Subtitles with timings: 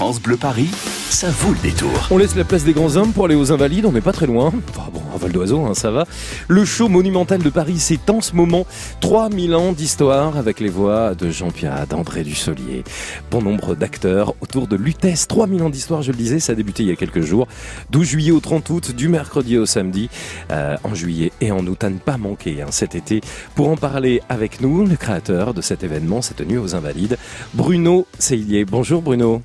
[0.00, 0.70] France Bleu Paris,
[1.10, 2.08] ça vaut le détour.
[2.10, 4.26] On laisse la place des grands hommes pour aller aux Invalides, on n'est pas très
[4.26, 4.50] loin.
[4.70, 6.06] Enfin bon, un vol d'oiseau, hein, ça va.
[6.48, 8.64] Le show monumental de Paris, c'est en ce moment
[9.02, 12.82] 3000 ans d'histoire avec les voix de Jean Pierre, d'André Dussolier.
[13.30, 15.28] Bon nombre d'acteurs autour de Lutèce.
[15.28, 17.46] 3000 ans d'histoire, je le disais, ça a débuté il y a quelques jours.
[17.90, 20.08] 12 juillet au 30 août, du mercredi au samedi,
[20.50, 23.20] euh, en juillet et en août, à ne pas manquer hein, cet été.
[23.54, 27.18] Pour en parler avec nous, le créateur de cet événement, cette nuit aux Invalides,
[27.52, 28.64] Bruno Seillier.
[28.64, 29.42] Bonjour Bruno.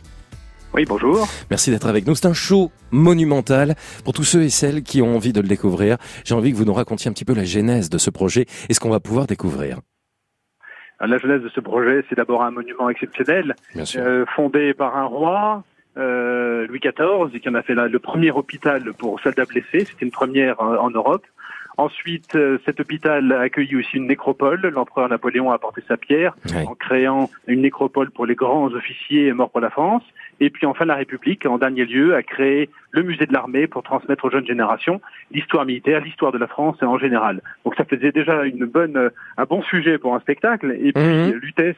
[0.75, 1.25] Oui, bonjour.
[1.49, 2.15] Merci d'être avec nous.
[2.15, 5.95] C'est un show monumental pour tous ceux et celles qui ont envie de le découvrir.
[6.25, 8.73] J'ai envie que vous nous racontiez un petit peu la genèse de ce projet et
[8.73, 9.79] ce qu'on va pouvoir découvrir.
[10.99, 13.55] La genèse de ce projet, c'est d'abord un monument exceptionnel,
[13.95, 15.63] euh, fondé par un roi,
[15.97, 19.85] euh, Louis XIV, qui en a fait le premier hôpital pour soldats blessés.
[19.85, 21.23] C'était une première euh, en Europe.
[21.77, 24.61] Ensuite, euh, cet hôpital a accueilli aussi une nécropole.
[24.61, 26.35] L'empereur Napoléon a apporté sa pierre
[26.67, 30.03] en créant une nécropole pour les grands officiers morts pour la France.
[30.39, 33.83] Et puis enfin, la République, en dernier lieu, a créé le musée de l'armée pour
[33.83, 37.41] transmettre aux jeunes générations l'histoire militaire, l'histoire de la France en général.
[37.65, 40.77] Donc ça faisait déjà une bonne, euh, un bon sujet pour un spectacle.
[40.79, 41.31] Et puis mmh.
[41.41, 41.75] Lutèce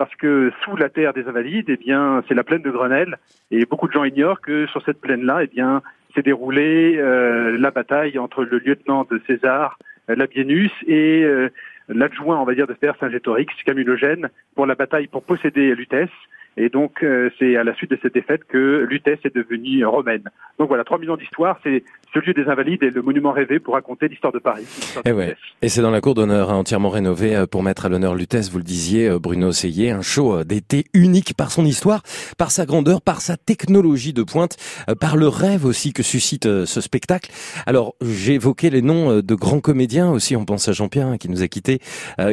[0.00, 3.18] parce que sous la terre des Invalides, eh bien, c'est la plaine de Grenelle,
[3.50, 5.82] et beaucoup de gens ignorent que sur cette plaine-là, eh bien,
[6.14, 11.48] s'est déroulée euh, la bataille entre le lieutenant de César, euh, Labienus, et euh,
[11.88, 16.10] l'adjoint, on va dire, de Saint-Gétorix, Camille Eugène, pour la bataille pour posséder Lutèce.
[16.56, 20.24] Et donc, euh, c'est à la suite de cette défaite que Lutèce est devenue romaine.
[20.58, 23.74] Donc voilà, 3000 ans d'histoire, c'est ce lieu des Invalides et le monument rêvé pour
[23.74, 24.66] raconter l'histoire de Paris.
[25.04, 27.88] et, eh et c'est dans la cour d'honneur hein, entièrement rénovée euh, pour mettre à
[27.88, 32.02] l'honneur Lutèce, vous le disiez, euh, Bruno Seillet, un show d'été unique par son histoire,
[32.36, 34.56] par sa grandeur, par sa technologie de pointe,
[35.00, 37.30] par le rêve aussi que suscite ce spectacle.
[37.66, 41.28] Alors, j'ai évoqué les noms de grands comédiens aussi, on pense à Jean-Pierre hein, qui
[41.28, 41.80] nous a quittés,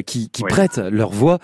[0.06, 1.40] qui, qui prêtent leur voix,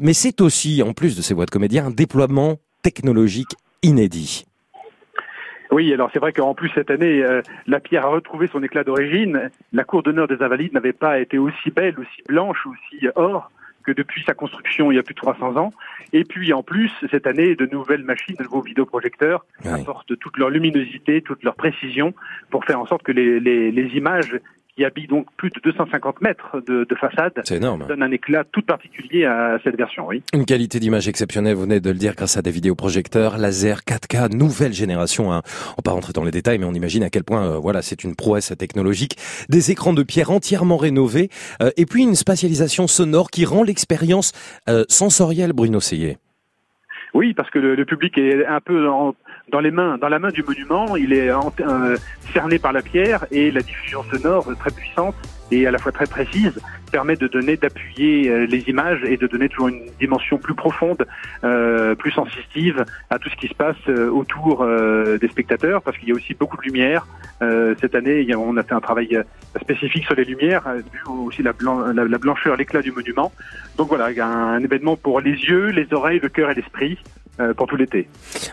[0.00, 4.46] mais c'est aussi, en plus de ces voix de comédiens, un déploiement technologique inédit.
[5.72, 8.84] Oui, alors c'est vrai qu'en plus cette année, euh, la pierre a retrouvé son éclat
[8.84, 9.50] d'origine.
[9.72, 13.50] La cour d'honneur des Invalides n'avait pas été aussi belle, aussi blanche, aussi or
[13.82, 15.70] que depuis sa construction il y a plus de 300 ans.
[16.12, 20.50] Et puis en plus, cette année, de nouvelles machines, de nouveaux vidéoprojecteurs apportent toute leur
[20.50, 22.14] luminosité, toute leur précision
[22.50, 24.38] pour faire en sorte que les, les, les images
[24.76, 27.32] qui habille donc plus de 250 mètres de, de façade.
[27.44, 27.86] C'est énorme.
[27.86, 30.22] Donne un éclat tout particulier à cette version, oui.
[30.32, 34.34] Une qualité d'image exceptionnelle, vous venez de le dire, grâce à des vidéoprojecteurs laser 4K,
[34.36, 35.32] nouvelle génération.
[35.32, 35.42] Hein.
[35.72, 37.82] On va pas rentrer dans les détails, mais on imagine à quel point, euh, voilà,
[37.82, 39.16] c'est une prouesse technologique.
[39.48, 41.28] Des écrans de pierre entièrement rénovés,
[41.62, 44.32] euh, et puis une spatialisation sonore qui rend l'expérience
[44.68, 46.18] euh, sensorielle, Bruno Seyé.
[47.14, 48.88] Oui, parce que le, public est un peu
[49.48, 50.96] dans les mains, dans la main du monument.
[50.96, 51.96] Il est euh,
[52.32, 55.14] cerné par la pierre et la diffusion sonore très puissante
[55.50, 56.60] et à la fois très précise
[56.90, 61.04] permet de donner, d'appuyer euh, les images et de donner toujours une dimension plus profonde,
[61.42, 65.98] euh, plus sensitive à tout ce qui se passe euh, autour euh, des spectateurs, parce
[65.98, 67.06] qu'il y a aussi beaucoup de lumière.
[67.80, 69.10] cette année, on a fait un travail
[69.60, 71.52] spécifique sur les lumières, vu aussi la,
[71.92, 73.32] la blancheur, l'éclat du monument.
[73.76, 76.96] Donc voilà, il un événement pour les yeux, les oreilles, le cœur et l'esprit.
[77.40, 78.06] Euh, pour tout l'été.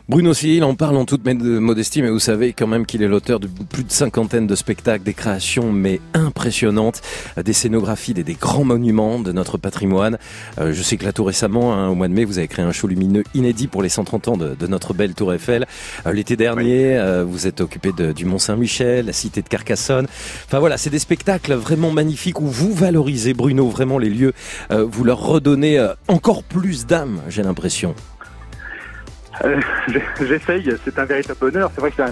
[0.10, 3.40] Bruno Sill en parle en toute modestie, mais vous savez quand même qu'il est l'auteur
[3.40, 7.00] de plus de cinquantaine de spectacles, des créations mais impressionnantes,
[7.38, 10.18] euh, des scénographies, des, des grands monuments de notre patrimoine.
[10.60, 12.66] Euh, je sais que là tout récemment, hein, au mois de mai, vous avez créé
[12.66, 15.68] un show lumineux inédit pour les 130 ans de, de notre belle Tour Eiffel.
[16.12, 20.08] L'été dernier, vous êtes occupé de, du Mont Saint-Michel, la cité de Carcassonne.
[20.48, 24.34] Enfin voilà, c'est des spectacles vraiment magnifiques où vous valorisez Bruno vraiment les lieux,
[24.72, 27.94] vous leur redonnez encore plus d'âme, j'ai l'impression.
[29.46, 29.60] Euh,
[30.22, 31.72] j'essaye, c'est un véritable bonheur.
[31.74, 32.04] C'est vrai que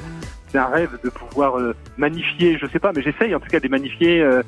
[0.51, 3.59] c'est un, rêve de pouvoir euh, magnifier, je sais pas, mais j'essaye en tout cas
[3.59, 4.41] de magnifier euh,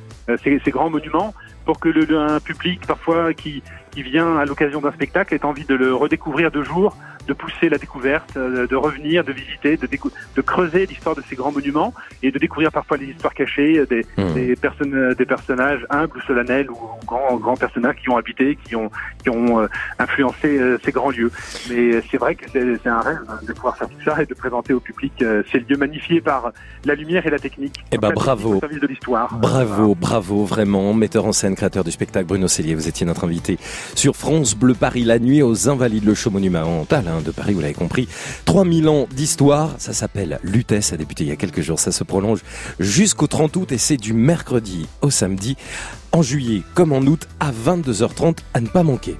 [0.43, 1.33] ces, ces, grands monuments
[1.71, 5.63] pour que le, un public parfois qui, qui vient à l'occasion d'un spectacle ait envie
[5.63, 9.87] de le redécouvrir de jour, de pousser la découverte, euh, de revenir, de visiter, de,
[9.87, 11.93] de creuser l'histoire de ces grands monuments
[12.23, 14.33] et de découvrir parfois les histoires cachées euh, des, mmh.
[14.33, 18.57] des, personnes, euh, des personnages humbles ou solennels ou grands, grands personnages qui ont habité,
[18.65, 18.89] qui ont,
[19.21, 19.67] qui ont
[19.99, 21.31] influencé ces grands lieux.
[21.69, 24.73] Mais c'est vrai que c'est un rêve de pouvoir faire tout ça et de présenter
[24.73, 25.13] au public
[25.51, 26.51] ces lieux magnifiés par
[26.85, 27.83] la lumière et la technique.
[27.91, 28.59] Eh ben bravo.
[28.59, 29.33] service de l'histoire.
[29.35, 30.93] Bravo, bravo, vraiment.
[30.93, 33.59] Metteur en scène, créateur du spectacle, Bruno Cellier, vous étiez notre invité
[33.93, 37.75] sur France Bleu Paris la nuit aux Invalides, le show monumental de Paris, vous l'avez
[37.75, 38.07] compris.
[38.45, 41.91] 3000 ans d'histoire, ça s'appelle Lutèce, ça a débuté il y a quelques jours, ça
[41.91, 42.39] se prolonge
[42.79, 45.55] jusqu'au 30 août et c'est du mercredi au samedi,
[46.13, 49.15] en juillet comme en août à 22h30 à ne pas manquer.